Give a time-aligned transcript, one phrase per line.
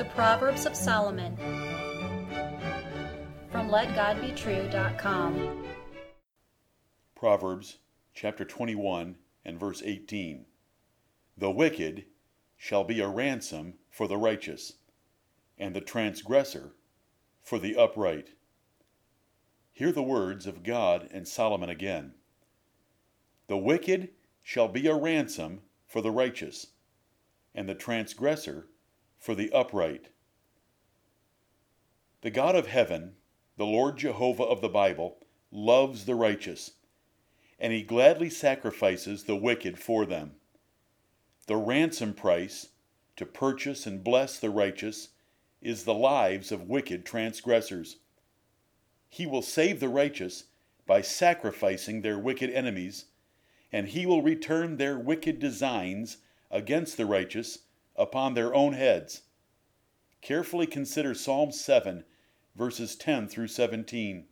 [0.00, 1.36] The Proverbs of Solomon
[3.52, 5.66] from LetGodBetrue.com.
[7.14, 7.80] Proverbs
[8.14, 10.46] chapter 21 and verse 18.
[11.36, 12.06] The wicked
[12.56, 14.72] shall be a ransom for the righteous,
[15.58, 16.72] and the transgressor
[17.42, 18.30] for the upright.
[19.70, 22.14] Hear the words of God and Solomon again.
[23.48, 24.08] The wicked
[24.42, 26.68] shall be a ransom for the righteous,
[27.54, 28.69] and the transgressor
[29.20, 30.06] for the upright.
[32.22, 33.12] The God of heaven,
[33.58, 35.18] the Lord Jehovah of the Bible,
[35.52, 36.72] loves the righteous,
[37.58, 40.32] and he gladly sacrifices the wicked for them.
[41.46, 42.68] The ransom price
[43.16, 45.08] to purchase and bless the righteous
[45.60, 47.96] is the lives of wicked transgressors.
[49.10, 50.44] He will save the righteous
[50.86, 53.06] by sacrificing their wicked enemies,
[53.70, 56.18] and he will return their wicked designs
[56.50, 57.58] against the righteous
[57.96, 59.22] upon their own heads.
[60.20, 62.04] Carefully consider Psalm 7,
[62.54, 64.26] verses 10 through 17.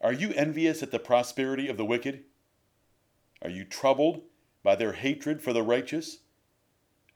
[0.00, 2.24] Are you envious at the prosperity of the wicked?
[3.42, 4.22] Are you troubled
[4.62, 6.20] by their hatred for the righteous?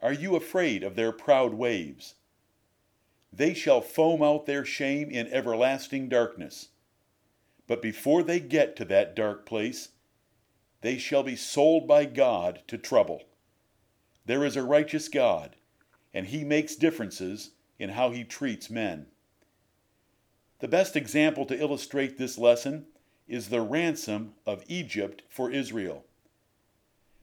[0.00, 2.14] Are you afraid of their proud waves?
[3.32, 6.68] They shall foam out their shame in everlasting darkness.
[7.66, 9.90] But before they get to that dark place,
[10.80, 13.24] they shall be sold by God to trouble.
[14.28, 15.56] There is a righteous God,
[16.12, 19.06] and he makes differences in how he treats men.
[20.58, 22.88] The best example to illustrate this lesson
[23.26, 26.04] is the ransom of Egypt for Israel.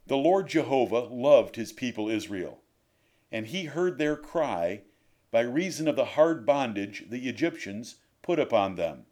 [0.07, 2.61] The Lord Jehovah loved his people Israel,
[3.31, 4.81] and he heard their cry
[5.29, 9.05] by reason of the hard bondage the Egyptians put upon them.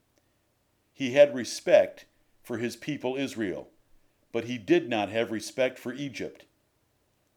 [0.91, 2.05] He had respect
[2.41, 3.69] for his people Israel,
[4.31, 6.45] but he did not have respect for Egypt.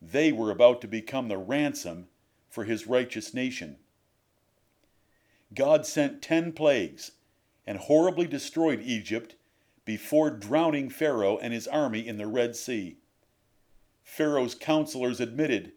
[0.01, 2.09] They were about to become the ransom
[2.49, 3.79] for his righteous nation.
[5.55, 7.13] God sent ten plagues
[7.67, 9.37] and horribly destroyed Egypt
[9.85, 12.99] before drowning Pharaoh and his army in the Red Sea.
[14.03, 15.73] Pharaoh's counselors admitted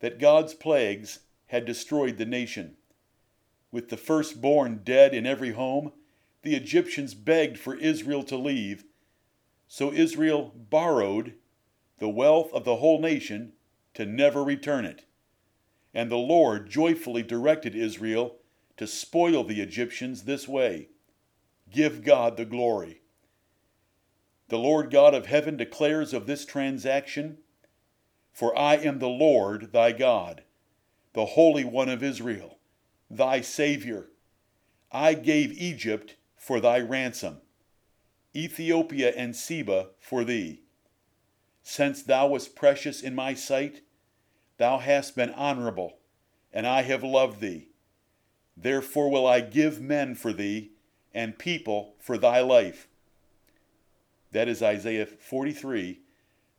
[0.00, 2.76] that God's plagues had destroyed the nation.
[3.70, 5.92] With the firstborn dead in every home,
[6.42, 8.84] the Egyptians begged for Israel to leave.
[9.66, 11.34] So Israel borrowed
[11.98, 13.52] the wealth of the whole nation
[13.94, 15.04] to never return it.
[15.92, 18.36] And the Lord joyfully directed Israel
[18.76, 20.88] to spoil the Egyptians this way
[21.70, 23.02] Give God the glory.
[24.48, 27.38] The Lord God of heaven declares of this transaction
[28.32, 30.44] For I am the Lord thy God,
[31.12, 32.58] the Holy One of Israel,
[33.10, 34.08] thy Savior.
[34.90, 37.42] I gave Egypt for thy ransom,
[38.34, 40.62] Ethiopia and Seba for thee.
[41.70, 43.82] Since thou wast precious in my sight,
[44.56, 45.98] thou hast been honorable,
[46.50, 47.68] and I have loved thee.
[48.56, 50.70] Therefore will I give men for thee,
[51.12, 52.88] and people for thy life.
[54.32, 56.00] That is Isaiah 43,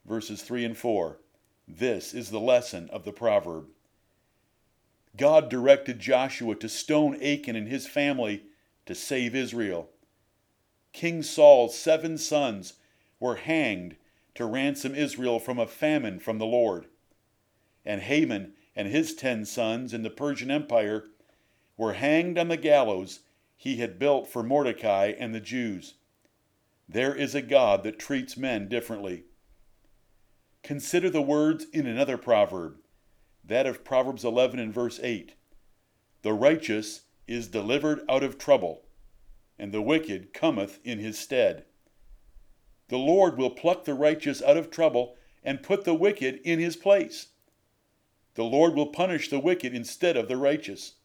[0.05, 1.17] verses 3 and 4.
[1.67, 3.65] This is the lesson of the proverb.
[5.17, 8.43] God directed Joshua to stone Achan and his family
[8.85, 9.89] to save Israel.
[10.93, 12.73] King Saul's seven sons
[13.19, 13.95] were hanged
[14.35, 16.87] to ransom Israel from a famine from the Lord.
[17.85, 21.05] And Haman and his ten sons in the Persian Empire
[21.77, 23.21] were hanged on the gallows
[23.55, 25.95] he had built for Mordecai and the Jews.
[26.87, 29.25] There is a God that treats men differently.
[30.63, 32.77] Consider the words in another proverb,
[33.43, 35.33] that of Proverbs 11 and verse 8.
[36.21, 38.83] The righteous is delivered out of trouble,
[39.57, 41.65] and the wicked cometh in his stead.
[42.89, 46.75] The Lord will pluck the righteous out of trouble and put the wicked in his
[46.75, 47.27] place.
[48.33, 50.95] The Lord will punish the wicked instead of the righteous.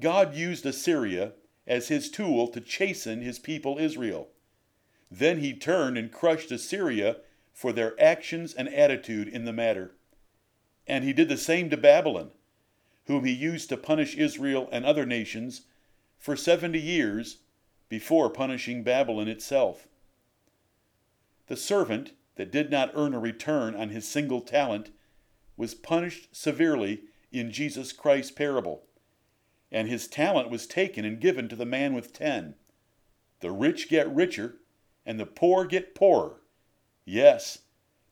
[0.00, 1.32] God used Assyria
[1.66, 4.28] as his tool to chasten his people Israel.
[5.10, 7.18] Then he turned and crushed Assyria
[7.52, 9.94] for their actions and attitude in the matter.
[10.86, 12.30] And he did the same to Babylon,
[13.06, 15.62] whom he used to punish Israel and other nations
[16.18, 17.38] for 70 years
[17.88, 19.86] before punishing Babylon itself.
[21.46, 24.90] The servant that did not earn a return on his single talent
[25.56, 28.84] was punished severely in Jesus Christ's parable,
[29.70, 32.54] and his talent was taken and given to the man with ten.
[33.40, 34.56] The rich get richer,
[35.04, 36.40] and the poor get poorer.
[37.04, 37.58] Yes,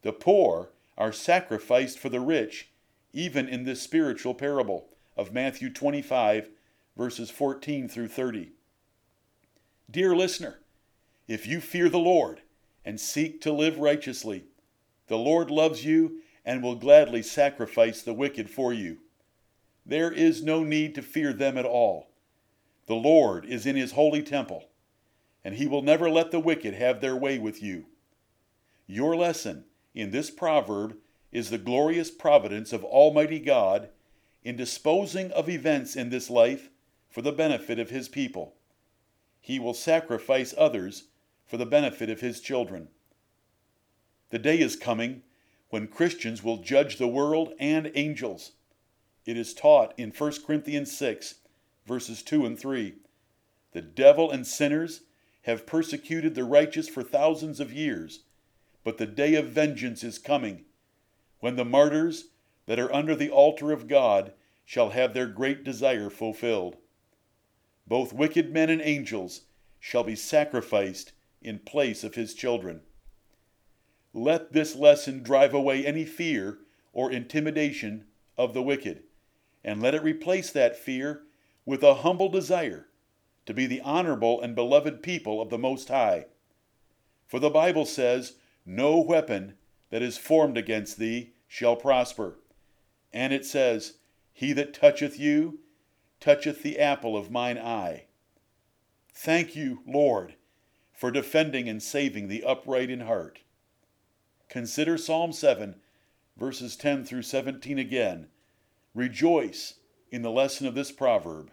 [0.03, 2.71] the poor are sacrificed for the rich,
[3.13, 6.49] even in this spiritual parable of Matthew 25,
[6.97, 8.53] verses 14 through 30.
[9.91, 10.61] Dear listener,
[11.29, 12.43] if you fear the Lord,
[12.85, 14.45] and seek to live righteously.
[15.09, 18.99] The Lord loves you and will gladly sacrifice the wicked for you.
[19.85, 22.09] there is no need to fear them at all.
[22.87, 24.69] The Lord is in his holy temple,
[25.45, 27.87] and he will never let the wicked have their way with you.
[28.87, 29.65] Your lesson
[29.95, 30.97] in this proverb
[31.31, 33.89] is the glorious providence of Almighty God
[34.45, 36.71] in disposing of events in this life
[37.09, 38.55] for the benefit of his people.
[39.41, 41.05] He will sacrifice others
[41.53, 42.89] for the benefit of his children.
[44.31, 45.21] The day is coming
[45.69, 48.53] when Christians will judge the world and angels.
[49.27, 51.35] It is taught in 1 Corinthians 6,
[51.85, 52.95] verses 2 and 3.
[53.73, 55.03] The devil and sinners
[55.43, 58.21] have persecuted the righteous for thousands of years,
[58.83, 60.65] but the day of vengeance is coming,
[61.41, 62.29] when the martyrs
[62.65, 64.33] that are under the altar of God
[64.65, 66.79] shall have their great desire fulfilled.
[67.87, 69.43] Both wicked men and angels
[69.79, 71.13] shall be sacrificed
[71.45, 72.81] in place of his children.
[74.13, 76.59] Let this lesson drive away any fear
[76.93, 78.07] or intimidation
[78.37, 79.05] of the wicked,
[79.65, 81.23] and let it replace that fear
[81.65, 82.89] with a humble desire
[83.47, 86.27] to be the honorable and beloved people of the Most High.
[87.27, 88.35] For the Bible says,
[88.67, 89.55] No weapon
[89.91, 92.39] that is formed against thee shall prosper.
[93.13, 93.95] And it says,
[94.33, 95.61] He that toucheth you
[96.21, 98.05] toucheth the apple of mine eye.
[99.13, 100.37] Thank you, Lord,
[101.03, 103.41] for defending and saving the upright in heart.
[104.49, 105.75] Consider Psalm 7,
[106.37, 108.29] verses 10 through 17 again.
[108.95, 109.75] Rejoice
[110.13, 111.51] in the lesson of this proverb.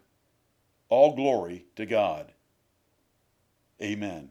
[0.88, 2.34] All glory to God.
[3.82, 4.28] Amen.